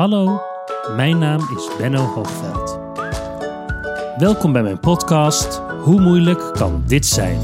[0.00, 0.40] Hallo,
[0.96, 2.78] mijn naam is Benno Hoogveld.
[4.18, 7.40] Welkom bij mijn podcast Hoe moeilijk kan dit zijn?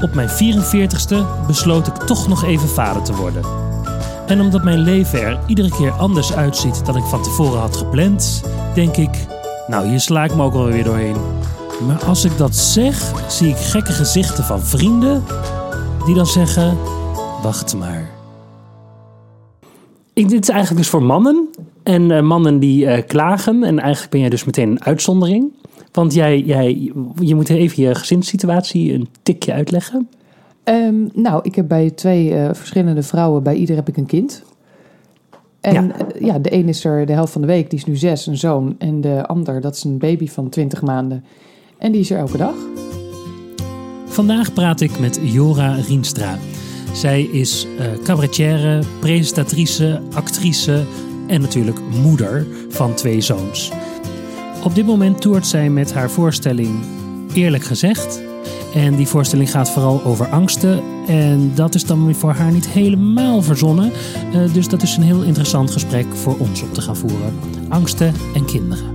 [0.00, 3.44] Op mijn 44ste besloot ik toch nog even vader te worden.
[4.26, 8.44] En omdat mijn leven er iedere keer anders uitziet dan ik van tevoren had gepland,
[8.74, 9.26] denk ik,
[9.66, 11.16] nou hier sla ik me ook wel weer doorheen.
[11.86, 15.24] Maar als ik dat zeg, zie ik gekke gezichten van vrienden
[16.04, 16.78] die dan zeggen,
[17.42, 18.10] wacht maar.
[20.12, 21.43] Ik, dit is eigenlijk dus voor mannen.
[21.84, 23.62] En eh, mannen die eh, klagen.
[23.62, 25.52] En eigenlijk ben jij dus meteen een uitzondering.
[25.92, 30.08] Want jij, jij, je moet even je gezinssituatie een tikje uitleggen.
[30.64, 34.42] Ehm, nou, ik heb bij twee eh, verschillende vrouwen, bij ieder heb ik een kind.
[35.60, 35.80] En Ja.
[35.82, 36.06] ja.
[36.18, 38.36] ja, de een is er de helft van de week, die is nu zes, een
[38.36, 38.74] zoon.
[38.78, 41.24] En de ander, dat is een baby van 20 maanden.
[41.78, 42.54] En die is er elke dag.
[44.06, 46.38] Vandaag praat ik met Jora Rienstra.
[46.92, 50.84] Zij is eh cabaretière, presentatrice, actrice
[51.34, 53.72] en natuurlijk moeder van twee zoons.
[54.64, 57.02] Op dit moment toert zij met haar voorstelling
[57.34, 58.22] Eerlijk gezegd.
[58.74, 60.82] En die voorstelling gaat vooral over angsten.
[61.06, 63.92] En dat is dan voor haar niet helemaal verzonnen.
[64.32, 67.38] Eh, dus dat is een heel interessant gesprek voor ons om te gaan voeren.
[67.68, 68.92] Angsten en kinderen.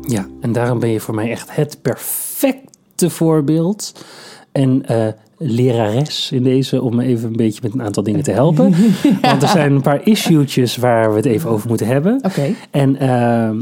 [0.00, 4.04] Ja, en daarom ben je voor mij echt het perfecte voorbeeld.
[4.52, 8.30] En eh, lerares in deze, om me even een beetje met een aantal dingen te
[8.30, 8.74] helpen.
[9.20, 12.20] Want er zijn een paar issue'tjes waar we het even over moeten hebben.
[12.22, 12.54] Oké.
[12.70, 13.54] En ehm,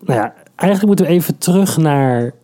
[0.00, 2.34] nou ja, eigenlijk moeten we even terug naar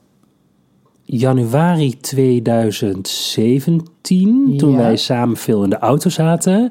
[1.04, 4.54] januari 2017.
[4.56, 6.70] Toen wij samen veel in de auto zaten.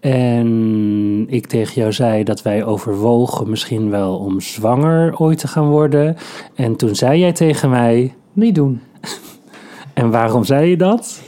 [0.00, 5.68] En ik tegen jou zei dat wij overwogen misschien wel om zwanger ooit te gaan
[5.68, 6.16] worden.
[6.54, 8.80] En toen zei jij tegen mij, Niet doen.
[9.94, 11.20] en waarom zei je dat?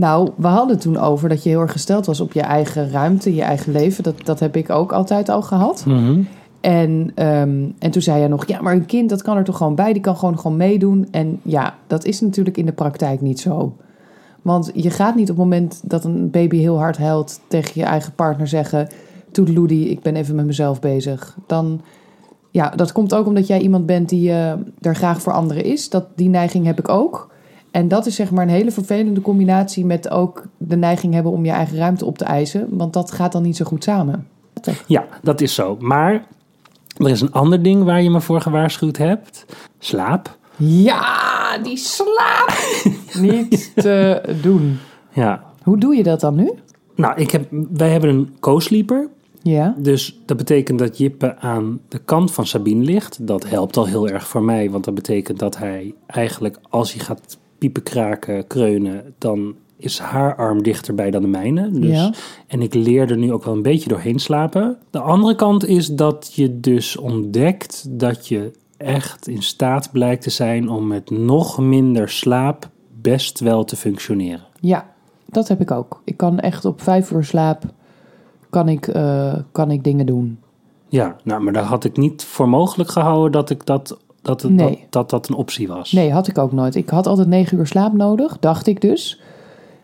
[0.00, 2.90] Nou, we hadden het toen over dat je heel erg gesteld was op je eigen
[2.90, 4.02] ruimte, je eigen leven.
[4.02, 5.84] Dat, dat heb ik ook altijd al gehad.
[5.86, 6.22] Mhm.
[6.60, 9.56] En, ehm, en toen zei hij nog, ja, maar een kind, dat kan er toch
[9.56, 9.92] gewoon bij.
[9.92, 11.08] Die kan gewoon, gewoon meedoen.
[11.10, 13.76] En ja, dat is natuurlijk in de praktijk niet zo.
[14.42, 17.40] Want je gaat niet op het moment dat een baby heel hard huilt...
[17.48, 18.88] tegen je eigen partner zeggen...
[19.32, 21.36] Toedeloedie, ik ben even met mezelf bezig.
[21.46, 21.80] Dan,
[22.50, 25.88] ja, dat komt ook omdat jij iemand bent die eh er graag voor anderen is.
[25.90, 27.30] Dat, die neiging heb ik ook.
[27.70, 29.84] En dat is zeg maar een hele vervelende combinatie...
[29.84, 32.66] met ook de neiging hebben om je eigen ruimte op te eisen.
[32.70, 34.26] Want dat gaat dan niet zo goed samen.
[34.86, 35.76] Ja, dat is zo.
[35.80, 36.26] Maar
[36.96, 39.46] er is een ander ding waar je me voor gewaarschuwd hebt.
[39.78, 40.38] Slaap.
[40.56, 42.52] Ja, die slaap
[43.28, 44.78] niet te doen.
[45.12, 45.44] Ja.
[45.62, 46.52] Hoe doe je dat dan nu?
[46.94, 49.08] Nou, ik heb, wij hebben een co-sleeper.
[49.42, 49.74] Ja.
[49.78, 53.26] Dus dat betekent dat Jippe aan de kant van Sabine ligt.
[53.26, 57.04] Dat helpt al heel erg voor mij, want dat betekent dat hij eigenlijk als hij
[57.04, 61.70] gaat piepen, kraken, kreunen, dan is haar arm dichterbij dan de mijne.
[61.70, 62.12] Dus, Ja.
[62.46, 64.78] En ik leer er nu ook wel een beetje doorheen slapen.
[64.90, 70.30] De andere kant is dat je dus ontdekt dat je echt in staat blijkt te
[70.30, 72.68] zijn om met nog minder slaap
[73.00, 74.46] best wel te functioneren.
[74.60, 74.92] Ja,
[75.26, 76.00] dat heb ik ook.
[76.04, 77.64] Ik kan echt op vijf uur slaap
[78.50, 80.38] kan ik, eh, kan ik dingen doen.
[80.88, 84.52] Ja, nou, maar daar had ik niet voor mogelijk gehouden dat ik dat, dat, het,
[84.52, 84.68] Nee.
[84.68, 85.92] dat, dat dat een optie was.
[85.92, 86.74] Nee, had ik ook nooit.
[86.74, 89.20] Ik had altijd negen uur slaap nodig, dacht ik dus.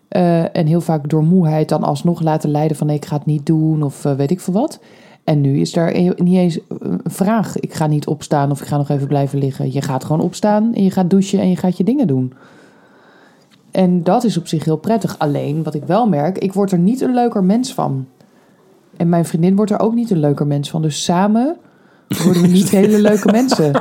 [0.09, 3.27] Eh, en heel vaak door moeheid dan alsnog laten leiden van nee, ik ga het
[3.27, 4.81] niet doen of eh, weet ik veel wat.
[5.25, 7.57] En nu is daar e- niet eens een vraag.
[7.57, 9.73] Ik ga niet opstaan of ik ga nog even blijven liggen.
[9.73, 12.33] Je gaat gewoon opstaan en je gaat douchen en je gaat je dingen doen.
[13.71, 15.19] En dat is op zich heel prettig.
[15.19, 18.07] Alleen, wat ik wel merk, ik word er niet een leuker mens van.
[18.97, 20.83] En mijn vriendin wordt er ook niet een leuker mens van.
[20.83, 21.57] Dus samen
[22.09, 23.73] worden we niet hele leuke mensen.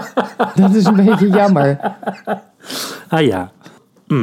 [0.56, 1.78] Dat is een beetje jammer.
[3.10, 3.52] Ah ja,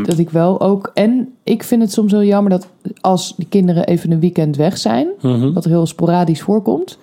[0.02, 0.90] Dat ik wel ook.
[0.94, 2.66] En ik vind het soms heel jammer dat
[3.00, 5.52] als de kinderen even een weekend weg zijn, Mhm.
[5.52, 6.98] wat heel sporadisch voorkomt,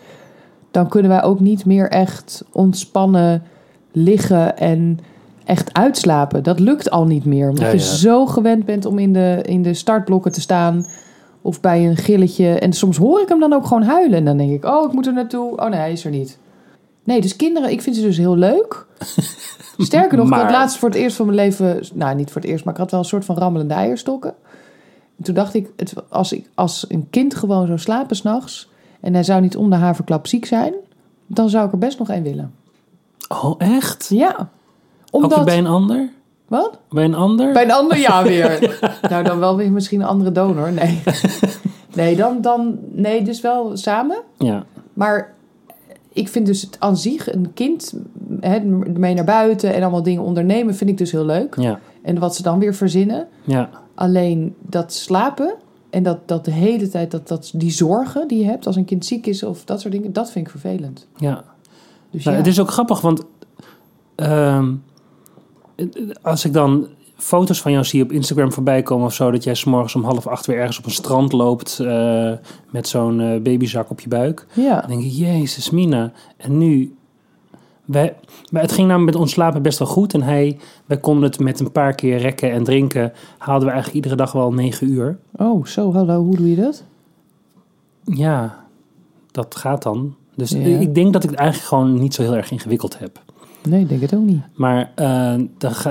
[0.71, 3.43] dan kunnen wij ook niet meer echt ontspannen
[3.91, 4.99] liggen en
[5.45, 6.43] echt uitslapen.
[6.43, 7.49] Dat lukt al niet meer.
[7.49, 10.85] Omdat Ja, je zo gewend bent om in de, in de startblokken te staan.
[11.41, 12.59] Of bij een gilletje.
[12.59, 14.17] En soms hoor ik hem dan ook gewoon huilen.
[14.17, 15.51] En dan denk ik, oh, ik moet er naartoe.
[15.57, 16.37] Oh nee, hij is er niet.
[17.03, 18.85] Nee, dus kinderen, ik vind ze dus heel leuk.
[19.77, 21.79] Sterker nog, ik Maar- had laatst voor het eerst van mijn leven...
[21.93, 24.33] Nou, niet voor het eerst, maar ik had wel een soort van rammelende eierstokken.
[25.17, 28.69] En toen dacht ik, het, als, ik, als een kind gewoon zou slapen s'nachts...
[28.99, 30.73] en hij zou niet om de haverklap ziek zijn...
[31.27, 32.53] dan zou ik er best nog één willen.
[33.27, 34.07] Oh, echt?
[34.09, 34.49] Ja.
[35.11, 35.45] Omdat...
[35.45, 36.09] bij een ander?
[36.47, 36.79] Wat?
[36.89, 37.53] Bij een ander?
[37.53, 38.79] Bij een ander ja weer.
[39.09, 40.71] nou, dan wel weer misschien een andere donor.
[40.71, 41.01] Nee.
[41.93, 42.79] Nee, dan, dan...
[42.91, 44.17] Nee, dus wel samen.
[44.37, 44.63] Ja.
[44.93, 45.33] Maar
[46.13, 47.93] ik vind dus het aan zich een kind
[48.39, 51.55] hè, mee naar buiten en allemaal dingen ondernemen, vind ik dus heel leuk.
[51.55, 51.79] Ja.
[52.01, 53.27] En wat ze dan weer verzinnen.
[53.43, 53.69] Ja.
[53.95, 55.55] Alleen dat slapen,
[55.89, 58.85] En dat, dat de hele tijd, dat, dat, die zorgen die je hebt als een
[58.85, 61.07] kind ziek is of dat soort dingen, dat vind ik vervelend.
[61.17, 61.43] Ja.
[62.11, 62.41] Dus Nou, ja.
[62.41, 63.25] Het is ook grappig, want
[64.15, 64.73] ehm,
[66.21, 66.87] als ik dan
[67.21, 70.03] foto's van jou zie op Instagram voorbij komen of zo, dat jij 's morgens om
[70.03, 72.31] half acht weer ergens op een strand loopt eh,
[72.69, 74.45] met zo'n eh, babyzak op je buik.
[74.53, 74.79] ja.
[74.79, 76.11] Dan denk ik, jezus Mina.
[76.37, 76.95] En nu,
[77.85, 78.15] wij,
[78.51, 80.13] maar het ging namelijk met ons slapen best wel goed.
[80.13, 83.95] En hij, wij konden het met een paar keer rekken en drinken, haalden we eigenlijk
[84.03, 85.17] iedere dag wel negen uur.
[85.35, 86.83] Oh, zo, hallo, hoe doe je dat?
[88.03, 88.65] Ja,
[89.31, 90.15] dat gaat dan.
[90.35, 90.57] Dus Ja.
[90.59, 93.19] ik denk dat ik het eigenlijk gewoon niet zo heel erg ingewikkeld heb.
[93.67, 94.41] Nee, ik denk het ook niet.
[94.55, 95.33] Maar eh,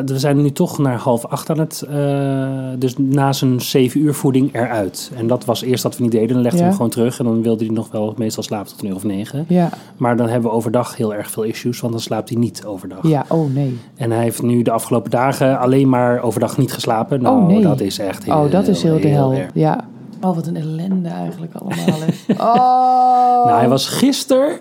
[0.06, 1.82] we zijn nu toch naar half acht aan het...
[1.82, 2.48] eh,
[2.78, 5.10] dus na zijn zeven uur voeding eruit.
[5.16, 6.28] En dat was eerst dat we niet deden.
[6.28, 6.64] Dan legden we Ja.
[6.64, 7.18] hem gewoon terug.
[7.18, 9.44] En dan wilde hij nog wel meestal slapen tot een uur of negen.
[9.48, 11.80] Ja, Maar dan hebben we overdag heel erg veel issues.
[11.80, 12.98] Want dan slaapt hij niet overdag.
[13.08, 13.78] ja, oh nee.
[13.96, 17.22] En hij heeft nu de afgelopen dagen alleen maar overdag niet geslapen.
[17.22, 17.62] Nou, Oh, nee.
[17.62, 19.34] dat is echt heel Oh, dat is heel, de hel.
[19.54, 19.84] Ja.
[20.20, 22.00] Oh, wat een ellende eigenlijk allemaal.
[22.00, 22.32] hè.
[22.32, 23.44] Oh.
[23.46, 24.58] Nou, hij was gisteren...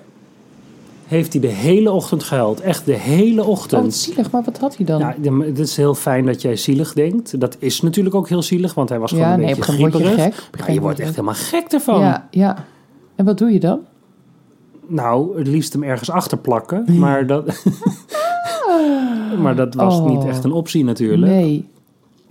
[1.08, 2.62] Heeft hij de hele ochtend gehuild.
[2.62, 3.84] Echt de hele Oh, ochtend.
[3.84, 5.00] wat zielig, maar wat had hij dan?
[5.00, 5.16] Ja,
[5.46, 7.40] het is heel fijn dat jij zielig denkt.
[7.40, 10.06] Dat is natuurlijk ook heel zielig, want hij was gewoon Ja, een nee, beetje je
[10.18, 10.50] gek.
[10.60, 12.00] Maar je wordt echt helemaal gek ervan.
[12.00, 12.66] Ja, ja.
[13.16, 13.80] En wat doe je dan?
[14.88, 16.86] Nou, het liefst hem ergens achter plakken.
[17.00, 17.64] Maar dat,
[19.44, 20.10] maar dat was Oh.
[20.10, 21.32] niet echt een optie natuurlijk.
[21.32, 21.66] Nee.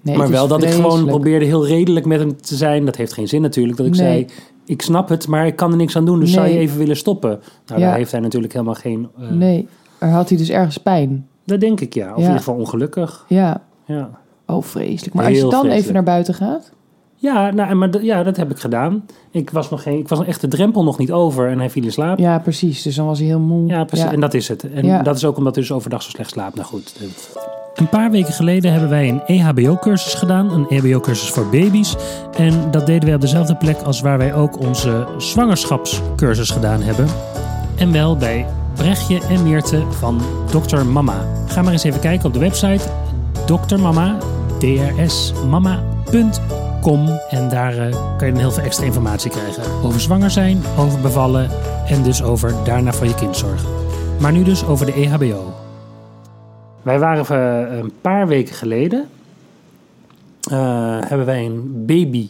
[0.02, 2.84] nee maar wel dat ik gewoon probeerde heel redelijk met hem te zijn.
[2.84, 3.76] Dat heeft geen zin natuurlijk.
[3.78, 4.00] Dat ik Nee.
[4.02, 4.26] zei,
[4.66, 6.20] ik snap het, maar ik kan er niks aan doen.
[6.20, 7.40] Dus zou je even willen stoppen?
[7.66, 7.86] Nou, Ja.
[7.86, 9.08] daar heeft hij natuurlijk helemaal geen...
[9.20, 9.68] eh, Nee,
[9.98, 11.26] er had hij dus ergens pijn.
[11.44, 12.08] Dat denk ik, ja.
[12.10, 13.24] Of in ieder geval ongelukkig.
[13.28, 13.62] Ja.
[13.84, 14.10] Ja.
[14.46, 15.14] Oh, vreselijk.
[15.14, 16.72] Maar als je dan even naar buiten gaat...
[17.18, 19.04] Ja, nou, maar ja, dat heb ik gedaan.
[19.30, 21.82] Ik was, nog geen, ik was echt de drempel nog niet over en hij viel
[21.84, 22.18] in slaap.
[22.18, 22.82] Ja, precies.
[22.82, 23.66] Dus dan was hij heel moe.
[23.66, 24.10] Ja, precies.
[24.10, 24.70] En dat is het.
[24.70, 26.54] En dat is ook omdat hij dus overdag zo slecht slaapt.
[26.54, 26.94] Nou goed.
[27.00, 31.96] dat- Een paar weken geleden hebben wij een EHBO-cursus gedaan, een EHBO-cursus voor baby's.
[32.36, 37.06] En dat deden wij op dezelfde plek als waar wij ook onze zwangerschapscursus gedaan hebben.
[37.74, 40.20] En wel bij Brechtje en Meerte van
[40.50, 40.84] Dr.
[40.84, 41.26] Mama.
[41.46, 42.84] Ga maar eens even kijken op de website
[43.66, 44.16] drmama,
[44.58, 47.08] drsmama.com.
[47.30, 51.00] En daar eh, kan je dan heel veel extra informatie krijgen over zwanger zijn, over
[51.00, 51.50] bevallen
[51.86, 53.68] en dus over daarna voor je kind zorgen.
[54.20, 55.65] Maar nu dus over de EHBO.
[56.86, 57.26] Wij waren
[57.70, 59.08] eh, een paar weken geleden.
[60.50, 62.28] eh, hebben wij een baby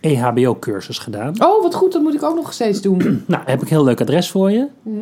[0.00, 1.42] EHBO-cursus gedaan.
[1.44, 1.92] Oh, wat goed.
[1.92, 2.98] Dat moet ik ook nog steeds doen.
[3.26, 4.68] Nou, heb ik een heel leuk adres voor je.
[4.82, 4.96] Mhm.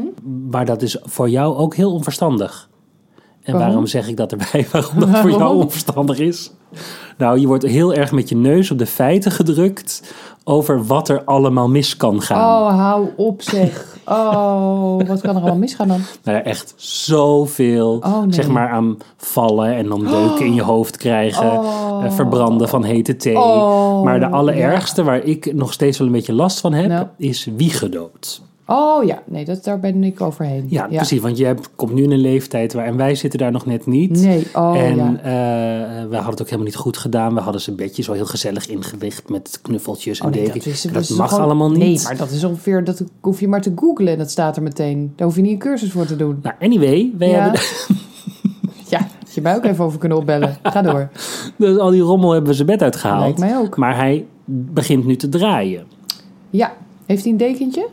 [0.51, 2.69] Maar dat is voor jou ook heel onverstandig.
[3.43, 3.61] En Waarom?
[3.71, 4.67] waarom zeg ik dat erbij?
[4.73, 6.53] Waarom dat voor jou onverstandig is?
[7.19, 10.15] Nou, je wordt heel erg met je neus op de feiten gedrukt
[10.51, 12.63] over wat er allemaal mis kan gaan.
[12.63, 13.99] Oh, hou op zeg.
[14.07, 16.01] Oh, wat kan er allemaal misgaan dan?
[16.25, 17.99] Nou ja, echt zoveel.
[18.05, 18.33] Oh, nee.
[18.33, 21.53] Zeg maar aan vallen en dan deuken in je hoofd krijgen.
[21.53, 22.05] Oh.
[22.05, 23.39] eh, verbranden van hete thee.
[23.39, 27.07] Oh, maar de allerergste, waar ik nog steeds wel een beetje last van heb, Nou.
[27.17, 28.43] is wiegedood.
[28.73, 30.67] Oh ja, nee, dat, daar ben ik overheen.
[30.69, 31.21] Ja, precies.
[31.21, 32.85] Want je hebt, komt nu in een leeftijd waar...
[32.87, 34.11] En wij zitten daar nog net niet.
[34.11, 35.17] Nee, oh en ja.
[35.17, 37.35] eh, we hadden het ook helemaal niet goed gedaan.
[37.35, 40.85] We hadden zijn bedje zo heel gezellig ingelicht met knuffeltjes en Oh, nee, dekentjes.
[40.87, 41.79] is- dat mag gewoon- allemaal niet.
[41.79, 44.63] Nee, maar dat is ongeveer, dat hoef je maar te googlen en dat staat er
[44.63, 45.13] meteen.
[45.17, 46.39] Daar hoef je niet een cursus voor te doen.
[46.43, 47.43] Nou, anyway, wij Ja.
[47.43, 47.61] hebben
[48.89, 50.57] Ja, je mij ook even over kunnen opbellen.
[50.63, 51.09] Ga door.
[51.57, 53.21] dus al die rommel hebben we zijn bed uitgehaald.
[53.23, 53.77] Lijkt mij ook.
[53.77, 55.85] Maar hij begint nu te draaien.
[56.51, 56.73] Ja,
[57.11, 57.89] heeft hij een dekentje?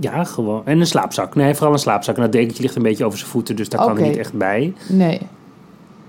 [0.00, 0.62] Ja, gewoon.
[0.64, 1.34] En een slaapzak.
[1.34, 2.16] Nee, vooral een slaapzak.
[2.16, 4.32] En dat dekentje ligt een beetje over zijn voeten, dus daar kan hij niet echt
[4.32, 4.72] bij.
[4.88, 5.20] Nee.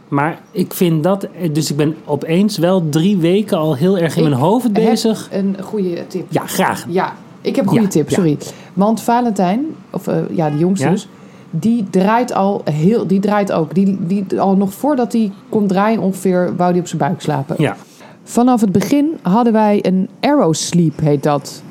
[0.07, 1.27] Maar ik vind dat...
[1.51, 5.27] Dus ik ben opeens wel drie weken al heel erg in Ik mijn hoofd bezig.
[5.31, 6.25] Heb een goede tip.
[6.29, 6.85] Ja, graag.
[6.89, 8.15] Ja, ik heb een goede Ja, tip, ja.
[8.15, 8.37] sorry.
[8.73, 10.91] Want Valentijn, of eh, ja, de jongste Ja?
[10.91, 11.07] dus,
[11.49, 13.73] die draait al heel, die draait ook.
[13.73, 17.55] Die, die, al nog voordat hij kon draaien ongeveer, wou hij op zijn buik slapen.
[17.57, 17.75] Ja.
[18.23, 21.63] Vanaf het begin hadden wij een arrow sleep, heet dat.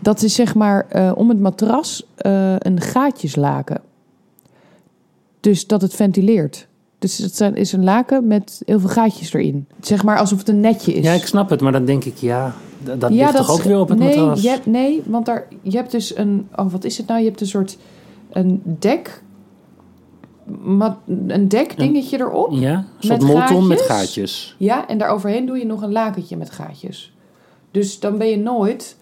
[0.00, 3.80] Dat is zeg maar eh, om het matras eh, een gaatjeslaken.
[5.40, 6.68] Dus dat het ventileert.
[6.98, 9.66] Dus het is een laken met heel veel gaatjes erin.
[9.80, 11.04] Zeg maar alsof het een netje is.
[11.04, 13.78] Ja, ik snap het, maar dan denk ik, ja, dat Ja, ligt toch ook weer
[13.78, 14.42] op het nee, matras?
[14.42, 16.48] Je nee, want daar, je hebt dus een...
[16.56, 17.20] Oh, wat is het nou?
[17.20, 17.78] Je hebt een soort...
[18.30, 19.22] Een dek...
[21.26, 22.52] Een dekdingetje erop.
[22.52, 23.96] Ja, een soort Met molton met gaatjes?
[23.96, 24.54] gaatjes.
[24.58, 27.12] Ja, en daaroverheen doe je nog een lakentje met gaatjes.
[27.70, 28.96] Dus dan ben je nooit...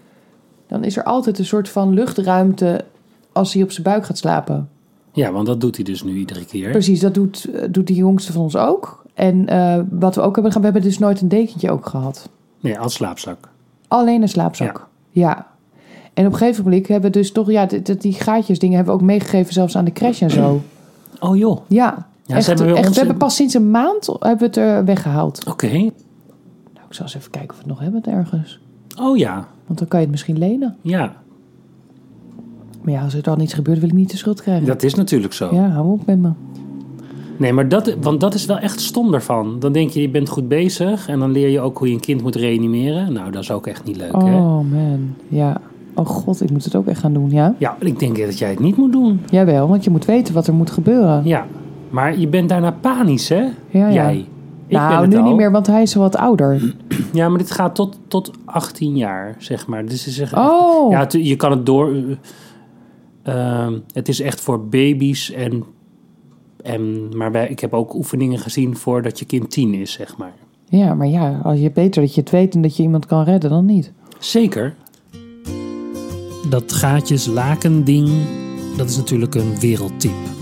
[0.68, 2.84] Dan is er altijd een soort van luchtruimte
[3.32, 4.68] als hij op zijn buik gaat slapen.
[5.12, 6.70] Ja, want dat doet hij dus nu iedere keer.
[6.70, 9.02] Precies, dat doet, eh, doet die jongste van ons ook.
[9.14, 12.28] En eh, wat we ook hebben gedaan, we hebben dus nooit een dekentje ook gehad.
[12.60, 13.48] Nee, als slaapzak.
[13.88, 14.86] Alleen een slaapzak.
[15.10, 15.46] Ja.
[16.14, 17.66] En op een gegeven moment hebben we dus toch, ja,
[17.98, 20.60] die gaatjes dingen hebben we ook meegegeven zelfs aan de crash en zo.
[21.20, 22.06] Oh joh, Ja.
[22.26, 24.44] Ja, echt, ze hebben weer echt, ons- we hebben pas sinds een maand hebben we
[24.44, 25.44] het er weggehaald.
[25.46, 25.66] oké.
[25.72, 25.86] Nou,
[26.88, 28.60] Ik zal eens even kijken of we het nog hebben ergens.
[29.00, 30.76] Oh ja, Want dan kan je het misschien lenen.
[30.82, 31.16] ja.
[32.82, 34.66] Maar ja, als er dan iets gebeurt, wil ik niet de schuld krijgen.
[34.66, 35.48] Dat is natuurlijk zo.
[35.54, 36.30] Ja, hou op met me.
[37.36, 39.56] Nee, maar dat, want dat is wel echt stom daarvan.
[39.58, 42.00] Dan denk je, je bent goed bezig en dan leer je ook hoe je een
[42.00, 43.12] kind moet reanimeren.
[43.12, 44.18] Nou, dat is ook echt niet leuk, hè?
[44.36, 45.60] Oh man, ja.
[45.94, 47.54] Oh god, ik moet het ook echt gaan doen, ja?
[47.58, 49.20] Ja, ik denk dat jij het niet moet doen.
[49.30, 51.24] Jawel, want je moet weten wat er moet gebeuren.
[51.24, 51.46] Ja,
[51.90, 53.40] maar je bent daarna panisch, hè?
[53.42, 53.90] Ja, ja.
[53.90, 54.26] Jij.
[54.68, 55.22] Nou, nu al.
[55.22, 56.74] niet meer, want hij is wat ouder.
[57.12, 59.86] Ja, maar dit gaat tot, tot 18 jaar, zeg maar.
[59.86, 61.94] Dus is echt, Oh, Ja, je kan het door...
[63.22, 65.64] eh, ehm, het is echt voor baby's en...
[66.62, 70.32] en maar wij, ik heb ook oefeningen gezien voordat je kind 10 is, zeg maar.
[70.68, 73.24] ja, maar ja, als je beter dat je het weet en dat je iemand kan
[73.24, 73.92] redden dan niet.
[74.18, 74.74] Zeker.
[76.48, 78.08] Dat gaatjes laken ding,
[78.76, 80.37] dat is natuurlijk een wereldtip.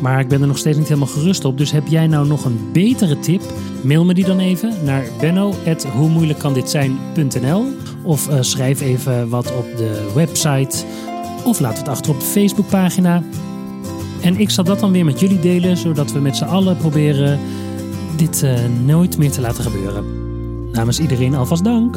[0.00, 1.58] Maar ik ben er nog steeds niet helemaal gerust op.
[1.58, 3.42] Dus heb jij nou nog een betere tip?
[3.82, 7.64] Mail me die dan even naar benno.hoemoeilijkkanditzijn.nl
[8.02, 10.84] Of eh, schrijf even wat op de website.
[11.44, 13.22] Of laat het achter op de Facebookpagina.
[14.22, 17.38] En ik zal dat dan weer met jullie delen, zodat we met z'n allen proberen
[18.16, 20.04] dit eh, nooit meer te laten gebeuren.
[20.72, 21.94] Namens iedereen alvast dank.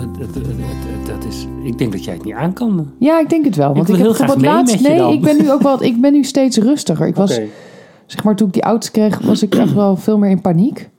[1.05, 2.87] Dat is, ik denk dat jij het niet aan kan.
[2.97, 3.73] Ja, ik denk het wel.
[3.73, 4.73] Want wil ik, heel heb graag laatst.
[4.73, 5.13] met je Nee, dan.
[5.13, 5.83] ik ben nu ook wel.
[5.83, 7.07] Ik ben nu steeds rustiger.
[7.07, 7.39] Ik was,
[8.11, 10.89] zeg maar, toen ik die oudste kreeg, was ik echt wel veel meer in paniek.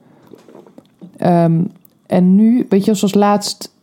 [1.16, 1.64] Ehm,
[2.07, 3.75] en nu, weet je, zoals laatst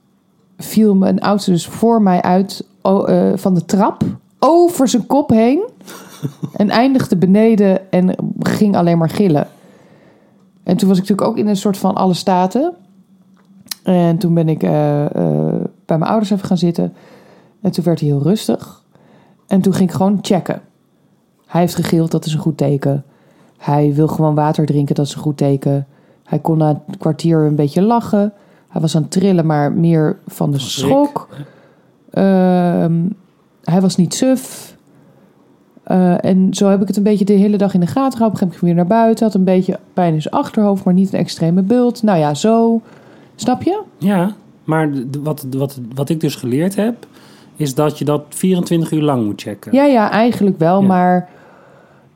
[0.57, 4.03] viel mijn oudste dus voor mij uit eh, van de trap
[4.39, 5.67] over zijn kop heen
[6.53, 9.47] en eindigde beneden en ging alleen maar gillen.
[10.63, 12.73] En toen was ik natuurlijk ook in een soort van alle staten.
[13.83, 16.93] En toen ben ik eh, eh, bij mijn ouders even gaan zitten.
[17.61, 18.83] En toen werd hij heel rustig.
[19.47, 20.61] En toen ging ik gewoon checken.
[21.45, 23.03] Hij heeft gegild, dat is een goed teken.
[23.59, 25.87] Hij wil gewoon water drinken, dat is een goed teken.
[26.23, 28.33] Hij kon na een kwartier een beetje lachen.
[28.67, 31.27] Hij was aan het trillen, maar meer van de Van schok.
[32.09, 32.93] Ehm,
[33.63, 34.75] hij was niet suf.
[35.83, 38.41] Eh, en zo heb ik het een beetje de hele dag in de gaten gehouden.
[38.41, 39.25] Op een gegeven moment weer naar buiten.
[39.25, 42.03] Had een beetje pijn in zijn achterhoofd, maar niet een extreme bult.
[42.03, 42.81] Nou ja, zo.
[43.35, 43.81] Snap je?
[43.97, 44.91] Ja, maar
[45.23, 47.07] wat, wat, wat ik dus geleerd heb,
[47.55, 49.73] is dat je dat 24 uur lang moet checken.
[49.73, 50.81] Ja, ja, eigenlijk wel.
[50.81, 50.87] Ja.
[50.87, 51.29] Maar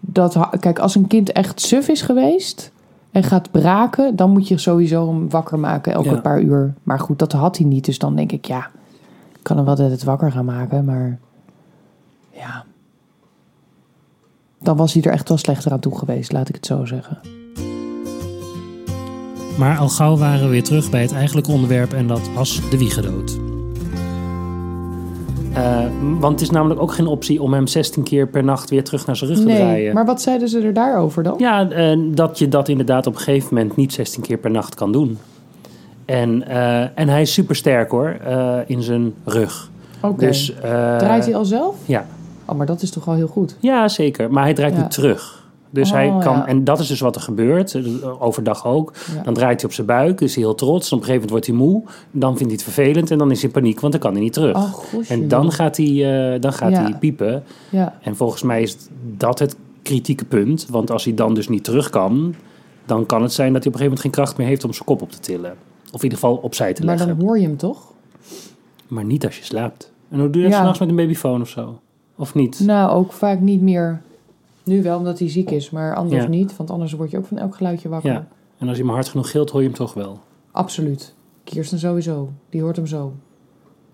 [0.06, 2.72] dat, kijk, als een kind echt suf is geweest
[3.12, 6.20] en gaat braken, dan moet je sowieso hem wakker maken elke Ja.
[6.22, 6.74] paar uur.
[6.84, 7.86] Maar goed, dat had hij niet.
[7.86, 8.70] Dus dan denk ik, ja,
[9.34, 10.86] ik kan hem wel het wakker gaan maken.
[10.86, 11.20] Maar
[12.32, 12.66] ja,
[14.60, 17.20] dan was hij er echt wel slechter aan toe geweest, laat ik het zo zeggen.
[19.58, 22.78] Maar al gauw waren we weer terug bij het eigenlijke onderwerp en dat was de
[22.78, 23.53] wiegedood.
[25.54, 25.80] Eh,
[26.20, 29.06] want het is namelijk ook geen optie om hem 16 keer per nacht weer terug
[29.06, 29.94] naar zijn rug te draaien.
[29.94, 31.36] maar wat zeiden ze er daarover dan?
[31.38, 34.76] Ja, eh, dat je dat inderdaad op een gegeven moment niet 16 keer per nacht
[34.76, 35.18] kan doen.
[36.06, 38.18] En, eh, en hij is super sterk hoor,
[38.68, 39.70] in zijn rug.
[40.02, 40.26] Oké.
[40.26, 40.54] Dus,
[40.98, 41.76] Draait hij al zelf?
[41.86, 42.06] Ja.
[42.46, 43.56] Oh, maar dat is toch wel heel goed.
[43.60, 44.32] Ja, zeker.
[44.32, 44.82] Maar hij draait Ja.
[44.82, 45.43] nu terug.
[45.74, 46.48] Dus Oh, hij kan, ja.
[46.48, 48.94] en dat is dus wat er gebeurt, eh, overdag ook.
[49.16, 49.22] Ja.
[49.24, 50.92] Dan draait hij op zijn buik, is hij heel trots.
[50.92, 51.84] En op een gegeven moment wordt hij moe.
[52.12, 54.22] Dan vindt hij het vervelend en dan is hij in paniek, want dan kan hij
[54.22, 54.56] niet terug.
[54.56, 57.44] Oh, en dan gaat, hij, eh, dan gaat hij piepen.
[57.70, 58.78] Ja, En volgens mij is
[59.18, 60.68] dat het kritieke punt.
[60.70, 62.36] Want als hij dan dus niet terug kan,
[62.86, 64.74] dan kan het zijn dat hij op een gegeven moment geen kracht meer heeft om
[64.74, 65.52] zijn kop op te tillen.
[65.86, 67.18] Of in ieder geval opzij te maar leggen.
[67.18, 67.92] dan hoor je hem toch?
[68.88, 69.92] Maar niet als je slaapt.
[70.10, 70.62] En hoe doe je dat Ja.
[70.62, 71.80] s'nachts met een babyfoon of zo?
[72.16, 72.60] Of niet?
[72.60, 74.02] Nou, ook vaak niet meer.
[74.64, 76.30] Nu wel, omdat hij ziek is, maar anders Ja.
[76.30, 76.56] niet.
[76.58, 78.12] Want anders word je ook van elk geluidje wakker.
[78.12, 78.28] Ja.
[78.58, 80.20] En als hij maar hard genoeg gilt, hoor je hem toch wel.
[80.52, 81.14] Absoluut.
[81.44, 82.30] Kirsten sowieso.
[82.50, 83.14] Die hoort hem zo.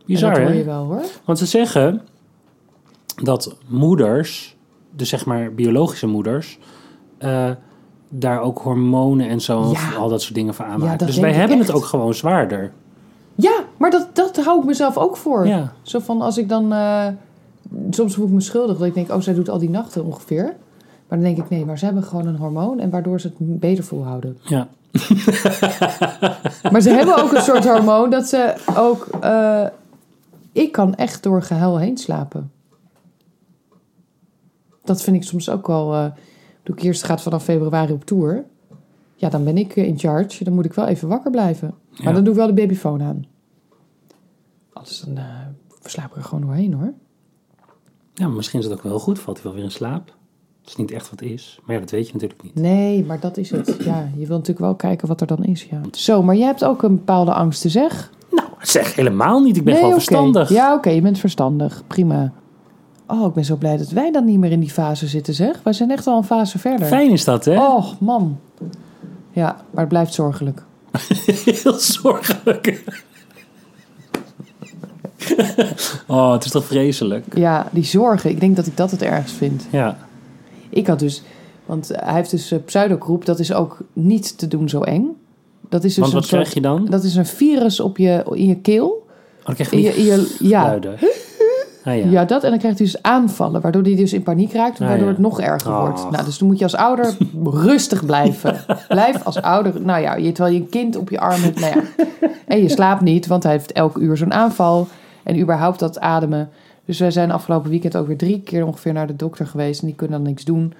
[0.06, 1.02] Bizar, dat hoor je wel, hoor.
[1.26, 2.02] Want ze zeggen
[3.24, 4.58] dat moeders,
[4.96, 6.60] dus zeg maar biologische moeders,
[7.18, 7.52] eh,
[8.10, 9.96] daar ook hormonen en zo, Ja.
[9.98, 11.06] al dat soort dingen voor Ja, aanmaken.
[11.08, 11.68] dus wij hebben echt.
[11.68, 12.72] het ook gewoon zwaarder.
[13.36, 15.48] Ja, maar dat, dat hou ik mezelf ook voor.
[15.48, 15.74] Ja.
[15.82, 16.74] Zo van, als ik dan...
[16.74, 17.08] eh,
[17.90, 18.78] soms voel ik me schuldig.
[18.78, 20.44] Dat ik denk, oh, zij doet al die nachten ongeveer.
[21.08, 22.80] Maar dan denk ik, nee, maar ze hebben gewoon een hormoon.
[22.80, 24.38] En waardoor ze het beter volhouden.
[24.44, 24.68] Ja.
[26.72, 29.08] Maar ze hebben ook een soort hormoon dat ze ook...
[29.22, 29.66] eh,
[30.52, 32.52] ik kan echt door gehuil heen slapen.
[34.84, 35.94] Dat vind ik soms ook wel...
[35.94, 36.06] eh
[36.64, 38.46] toen ik eerst gaat vanaf februari op tour...
[39.16, 40.44] Ja, dan ben ik in charge.
[40.44, 41.74] Dan moet ik wel even wakker blijven.
[41.90, 42.12] Maar Ja.
[42.14, 43.26] dan doe ik wel de babyfoon aan.
[44.74, 45.24] Anders dan eh,
[45.84, 46.94] slaap ik er gewoon doorheen hoor.
[48.20, 49.20] Ja, maar misschien is het ook wel goed.
[49.20, 50.14] Valt hij wel weer in slaap.
[50.62, 51.60] Het is niet echt wat is.
[51.66, 52.56] Maar ja, dat weet je natuurlijk niet.
[52.56, 53.78] Nee, maar dat is het.
[53.84, 55.68] Ja, je wil natuurlijk wel kijken wat er dan is.
[55.72, 55.82] Ja.
[55.92, 58.12] Zo, maar jij hebt ook een bepaalde angsten, zeg?
[58.32, 59.58] Nou, zeg helemaal niet.
[59.58, 60.50] Ik ben nee, gewoon verstandig.
[60.50, 61.84] Ja, oké, je bent verstandig.
[61.88, 62.32] Prima.
[63.08, 65.64] Oh, ik ben zo blij dat wij dan niet meer in die fase zitten, zeg.
[65.64, 66.88] Wij zijn echt al een fase verder.
[66.88, 67.58] Fijn is dat, hè?
[67.58, 68.40] Oh, man.
[69.32, 70.64] Ja, maar het blijft zorgelijk.
[71.64, 72.84] Heel zorgelijk.
[76.08, 77.26] oh, het is toch vreselijk?
[77.34, 78.30] Ja, die zorgen.
[78.30, 79.68] Ik denk dat ik dat het ergst vind.
[79.72, 79.98] Ja.
[80.70, 81.24] Ik had dus...
[81.66, 83.26] Want hij heeft dus uh, pseudokroep.
[83.26, 85.08] Dat is ook niet te doen zo eng.
[85.70, 86.86] Dat is dus Want wat soort- krijg je dan?
[86.90, 88.88] Dat is een virus op je, in je keel.
[89.40, 90.80] Oh, dan krijg je In je, niet in je, ja.
[91.84, 92.10] Ah, ja.
[92.10, 92.26] Ja.
[92.26, 92.44] dat.
[92.44, 95.12] En dan krijgt hij dus aanvallen, waardoor hij dus in paniek raakt, Ah, waardoor ja.
[95.12, 95.80] het nog erger Ach.
[95.82, 96.12] wordt.
[96.12, 98.66] Nou, dus dan moet je als ouder rustig blijven.
[98.88, 101.76] Blijf als ouder, nou ja, je, terwijl je een kind op je arm hebt, nou
[101.76, 102.08] ja.
[102.48, 104.88] En je slaapt niet, want hij heeft elk uur zo'n aanval.
[105.24, 106.50] En überhaupt dat ademen.
[106.86, 109.88] Dus wij zijn afgelopen weekend ook weer drie keer ongeveer naar de dokter geweest en
[109.88, 110.74] die kunnen dan niks doen.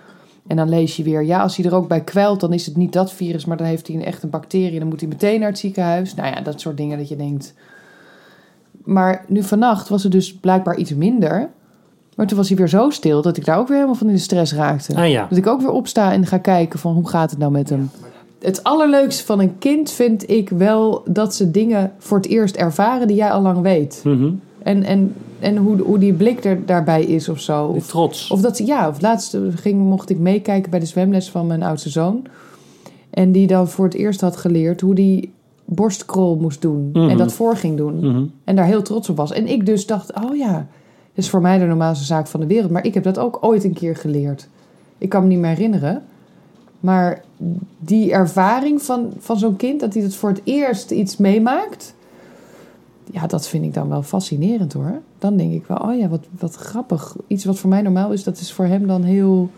[0.48, 2.78] En dan lees je weer, ja, als hij er ook bij kwijlt, dan is het
[2.78, 4.80] niet dat virus, maar dan heeft hij een echte bacterie.
[4.80, 6.16] Dan moet hij meteen naar het ziekenhuis.
[6.16, 7.54] Nou ja, dat soort dingen dat je denkt.
[8.84, 11.50] Maar nu vannacht was het dus blijkbaar iets minder.
[12.16, 14.14] Maar toen was hij weer zo stil dat ik daar ook weer helemaal van in
[14.14, 14.96] de stress raakte.
[14.96, 15.26] Ah ja.
[15.30, 17.90] Dat ik ook weer opsta en ga kijken van hoe gaat het nou met hem.
[18.40, 23.08] Het allerleukste van een kind vind ik wel dat ze dingen voor het eerst ervaren
[23.08, 24.02] die jij al lang weet.
[24.04, 24.32] Mhm.
[24.64, 27.66] En, en, en hoe, hoe die blik er daarbij is of zo.
[27.66, 28.32] Of, Trots.
[28.32, 31.64] of dat ze, ja, of laatst ging, mocht ik meekijken bij de zwemles van mijn
[31.64, 32.26] oudste zoon.
[33.10, 35.32] En die dan voor het eerst had geleerd hoe die
[35.66, 36.90] borstkrol moest doen.
[36.94, 37.10] Mhm.
[37.10, 38.00] En dat voor ging doen.
[38.00, 38.24] Mhm.
[38.44, 39.32] En daar heel trots op was.
[39.32, 40.54] En ik dus dacht, oh ja,
[41.14, 42.72] dat is voor mij de normaalste zaak van de wereld.
[42.72, 44.48] Maar ik heb dat ook ooit een keer geleerd.
[44.98, 46.04] Ik kan me niet meer herinneren.
[46.80, 47.24] Maar
[47.80, 51.94] die ervaring van, van zo'n kind, dat hij het voor het eerst iets meemaakt.
[53.12, 55.02] Ja, dat vind ik dan wel fascinerend hoor.
[55.18, 57.16] Dan denk ik wel, oh ja, wat, wat grappig.
[57.28, 59.50] Iets wat voor mij normaal is, dat is voor hem dan heel,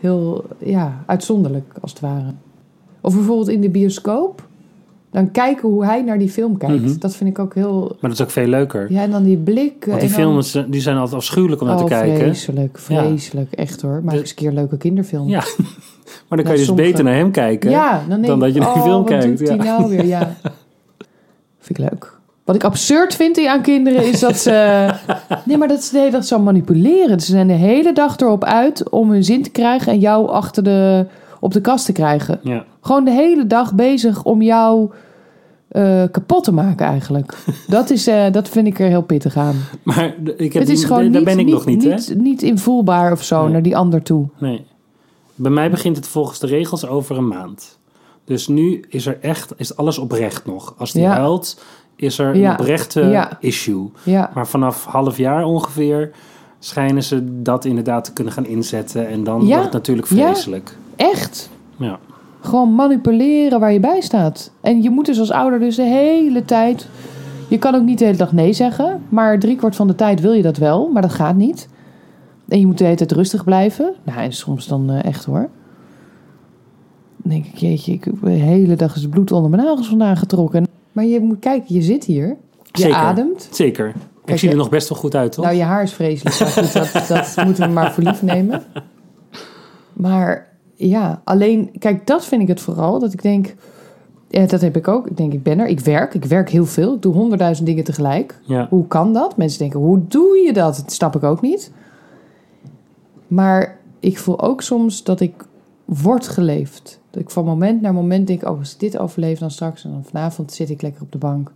[0.00, 2.32] heel ja, uitzonderlijk als het ware.
[3.00, 4.46] Of bijvoorbeeld in de bioscoop.
[5.10, 6.82] Dan kijken hoe hij naar die film kijkt.
[6.82, 6.98] Mhm.
[6.98, 7.80] Dat vind ik ook heel...
[8.00, 8.92] Maar dat is ook veel leuker.
[8.92, 9.84] Ja, en dan die blik.
[9.86, 12.16] Want die dan- films die zijn altijd afschuwelijk om naar oh, te kijken.
[12.16, 13.52] vreselijk, vreselijk.
[13.52, 14.00] Echt hoor.
[14.04, 15.28] Maak De- eens een keer een leuke kinderfilm.
[15.28, 15.42] Ja.
[16.28, 17.70] Maar dan kan je dus sommige- beter naar hem kijken.
[17.70, 19.56] Ja, dan dan dat je naar die oh, film wat kijkt, doet ja.
[19.56, 20.04] hij nou weer?
[20.06, 20.18] Ja.
[21.58, 22.18] Vind ik leuk.
[22.44, 24.88] Wat ik absurd vind aan kinderen is dat ze...
[25.44, 27.20] Nee, maar dat ze de hele dag zo manipuleren.
[27.20, 29.92] Ze zijn de hele dag erop uit om hun zin te krijgen...
[29.92, 31.06] en jou achter de,
[31.40, 32.40] op de kast te krijgen.
[32.42, 32.64] Ja.
[32.80, 34.90] Gewoon de hele dag bezig om jou
[35.68, 37.34] eh, kapot te maken eigenlijk.
[37.68, 39.56] Dat, is, eh, dat vind ik er heel pittig aan.
[39.82, 41.88] Maar ik heb Het is gewoon daar niet, ben ik niet, nog niet, hè?
[41.94, 43.52] niet, niet invoelbaar of zo Nee.
[43.52, 44.26] naar die ander toe.
[44.38, 44.64] Nee.
[45.34, 47.78] Bij mij begint het volgens de regels over een maand.
[48.24, 50.74] Dus nu is er echt, is alles oprecht nog.
[50.78, 51.10] Als die Ja.
[51.16, 51.60] huilt,
[51.96, 53.36] is er een oprechte Ja.
[53.40, 53.90] issue.
[54.34, 56.10] Maar vanaf half jaar ongeveer
[56.58, 59.08] schijnen ze dat inderdaad te kunnen gaan inzetten.
[59.08, 60.14] En dan wordt het natuurlijk Ja.
[60.32, 60.76] vreselijk.
[60.96, 61.50] echt.
[61.76, 61.98] Ja.
[62.46, 64.50] Gewoon manipuleren waar je bij staat.
[64.60, 66.88] En je moet dus als ouder dus de hele tijd...
[67.48, 69.02] Je kan ook niet de hele dag nee zeggen.
[69.08, 70.90] Maar driekwart van de tijd wil je dat wel.
[70.92, 71.68] Maar dat gaat niet.
[72.48, 73.94] En je moet de hele tijd rustig blijven.
[74.04, 75.48] Nou, en soms dan eh, echt hoor.
[77.16, 79.88] Dan denk ik, jeetje, ik heb de hele dag is het bloed onder mijn nagels
[79.88, 80.66] vandaan getrokken.
[80.92, 82.36] Maar je moet kijken, je zit hier.
[82.72, 82.96] Je Zeker.
[82.96, 83.48] ademt.
[83.50, 83.88] Zeker.
[83.88, 85.44] Ik Kijk, zie er je- nog best wel goed uit, toch?
[85.44, 86.38] Nou, je haar is vreselijk.
[86.40, 88.62] Maar goed, dat, dat moeten we maar voor lief nemen.
[89.92, 92.98] Maar ja, alleen, kijk, dat vind ik het vooral.
[92.98, 93.54] Dat ik denk,
[94.28, 95.06] ja, dat heb ik ook.
[95.06, 95.66] Ik denk, ik ben er.
[95.66, 96.14] Ik werk.
[96.14, 96.94] Ik werk heel veel.
[96.94, 98.40] Ik doe honderdduizend dingen tegelijk.
[98.42, 98.66] ja.
[98.70, 99.36] Hoe kan dat?
[99.36, 100.76] Mensen denken, hoe doe je dat?
[100.76, 101.72] Dat snap ik ook niet.
[103.26, 105.44] Maar ik voel ook soms dat ik
[105.84, 107.00] word geleefd.
[107.10, 109.84] Dat ik van moment naar moment denk, oh, als ik dit overleef dan straks...
[109.84, 111.52] en dan vanavond zit ik lekker op de bank...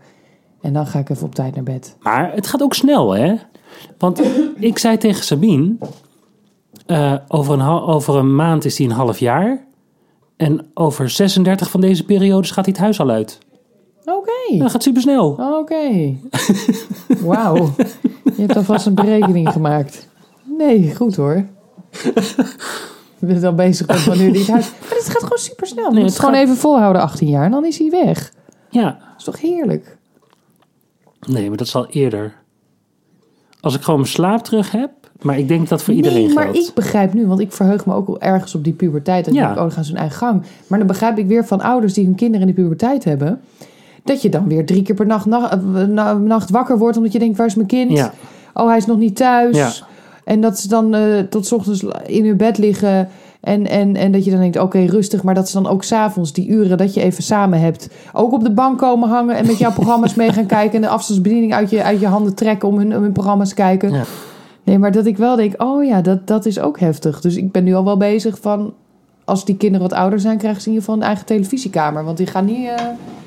[0.61, 1.96] en dan ga ik even op tijd naar bed.
[2.00, 3.35] Maar het gaat ook snel, hè?
[3.98, 4.22] Want
[4.59, 5.74] ik zei tegen Sabine...
[6.90, 9.64] eh, over, een, over een maand is hij een half jaar.
[10.37, 13.38] En over 36 van deze periodes gaat hij het huis al uit.
[14.05, 14.59] Oké.
[14.59, 15.31] Dat gaat super snel.
[15.61, 16.14] Oké.
[17.24, 17.70] Wauw.
[18.24, 20.09] Je hebt alvast een berekening gemaakt.
[20.59, 21.46] Nee, goed hoor.
[23.18, 24.70] Je bent al bezig met wanneer die het huis...
[24.70, 25.85] Maar het gaat gewoon super snel.
[25.85, 27.44] Nee, Nee, het het gewoon gaat- even volhouden, 18 jaar.
[27.44, 28.33] En dan is hij weg.
[28.70, 28.85] Ja.
[28.85, 29.96] Dat is toch heerlijk?
[31.26, 32.35] Nee, maar dat is al eerder.
[33.61, 34.90] Als ik gewoon mijn slaap terug heb...
[35.22, 36.59] Maar ik denk dat voor iedereen nee, maar geldt.
[36.68, 39.24] ik begrijp nu, want ik verheug me ook ergens op die puberteit.
[39.24, 39.40] Dat Ja.
[39.40, 40.42] ik denk, oh, dan gaan ze hun eigen gang.
[40.66, 43.40] Maar dan begrijp ik weer van ouders die hun kinderen in de puberteit hebben...
[44.04, 45.56] dat je dan weer drie keer per nacht, nacht,
[45.88, 46.96] na- nacht wakker wordt...
[46.96, 47.90] omdat je denkt, waar is mijn kind?
[47.90, 48.12] Ja.
[48.54, 49.56] Oh, hij is nog niet thuis.
[49.56, 49.70] Ja.
[50.24, 53.09] En dat ze dan eh, tot 's ochtends in hun bed liggen...
[53.40, 55.22] En, en, en dat je dan denkt, oké, rustig.
[55.22, 57.88] Maar dat ze dan ook s'avonds die uren dat je even samen hebt...
[58.12, 60.74] ook op de bank komen hangen en met jouw programma's mee gaan kijken...
[60.74, 63.54] en de afstandsbediening uit je, uit je handen trekken om hun, om hun programma's te
[63.54, 63.92] kijken.
[63.92, 64.02] Ja.
[64.70, 67.20] Nee, maar dat ik wel denk, oh ja, dat, dat is ook heftig.
[67.20, 68.72] Dus ik ben nu al wel bezig van...
[69.24, 72.04] als die kinderen wat ouder zijn, krijgen ze in ieder geval een eigen televisiekamer.
[72.04, 72.68] Want die gaan niet...
[72.68, 72.85] eh,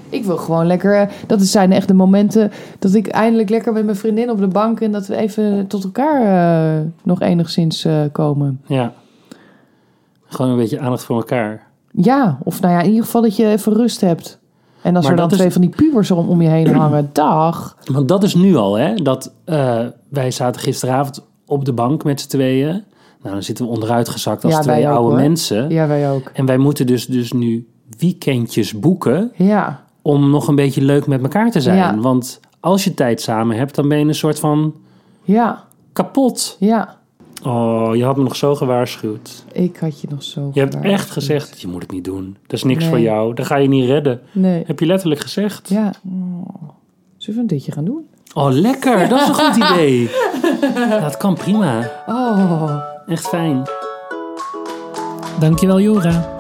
[0.10, 0.96] ik wil gewoon lekker...
[0.96, 4.48] eh, dat zijn echt de momenten dat ik eindelijk lekker met mijn vriendin op de
[4.48, 4.80] bank...
[4.80, 6.22] en dat we even tot elkaar
[6.78, 8.62] eh, nog enigszins komen.
[8.66, 8.94] Ja.
[10.26, 11.68] Gewoon een beetje aandacht voor elkaar.
[11.92, 14.40] Ja, of nou ja, in ieder geval dat je even rust hebt.
[14.82, 17.10] En als Maar er dan is- twee van die pubers om, om je heen hangen,
[17.14, 17.78] dag.
[17.92, 18.94] Want dat is nu al, hè?
[18.96, 19.34] Dat
[20.10, 22.84] wij zaten gisteravond op de bank met z'n tweeën.
[23.22, 25.70] Nou, dan zitten we onderuit gezakt als Ja, twee ook, oude mensen.
[25.70, 26.32] Ja, wij ook.
[26.34, 31.22] En wij moeten dus, dus nu weekendjes boeken Ja, om nog een beetje leuk met
[31.22, 31.78] elkaar te zijn.
[31.78, 31.98] Ja.
[31.98, 34.76] Want als je tijd samen hebt, dan ben je een soort van
[35.24, 36.56] ja, kapot.
[36.60, 37.02] ja.
[37.46, 39.44] Oh, je had me nog zo gewaarschuwd.
[39.52, 42.38] Ik had je nog zo Je hebt echt gezegd, je moet het niet doen.
[42.42, 42.90] Dat is niks Nee.
[42.90, 43.34] voor jou.
[43.34, 44.22] Dat ga je niet redden.
[44.32, 44.64] Nee.
[44.66, 45.70] Heb je letterlijk gezegd.
[45.70, 45.94] Ja.
[46.06, 46.70] Oh.
[47.18, 48.06] Zullen we een ditje gaan doen?
[48.34, 49.10] Oh, lekker.
[49.10, 50.12] Dat is een goed idee.
[51.02, 51.92] Dat kan prima.
[52.08, 52.72] Oh.
[53.08, 53.64] Echt fijn.
[55.40, 56.32] Dankjewel, Jora.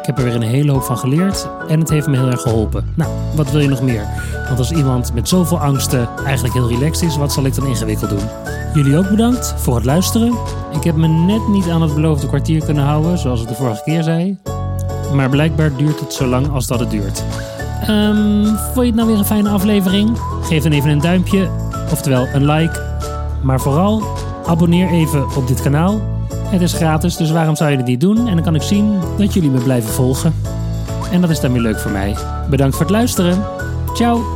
[0.00, 2.40] Ik heb er weer een hele hoop van geleerd en het heeft me heel erg
[2.40, 2.92] geholpen.
[2.94, 4.06] Nou, wat wil je nog meer?
[4.46, 8.10] Want als iemand met zoveel angsten eigenlijk heel relaxed is, wat zal ik dan ingewikkeld
[8.10, 8.28] doen?
[8.74, 10.34] Jullie ook bedankt voor het luisteren.
[10.72, 13.82] Ik heb me net niet aan het beloofde kwartier kunnen houden, zoals ik de vorige
[13.84, 14.38] keer zei.
[15.14, 17.24] Maar blijkbaar duurt het zo lang als dat het duurt.
[17.80, 20.18] Ehm, vond je het nou weer een fijne aflevering?
[20.48, 21.48] Geef dan even een duimpje,
[21.90, 22.80] oftewel een like.
[23.42, 24.02] Maar vooral
[24.46, 26.00] abonneer even op dit kanaal.
[26.34, 28.28] Het is gratis, dus waarom zou je het niet doen?
[28.28, 30.34] En dan kan ik zien dat jullie me blijven volgen.
[31.12, 32.16] En dat is dan weer leuk voor mij.
[32.50, 33.44] Bedankt voor het luisteren.
[33.94, 34.35] Ciao!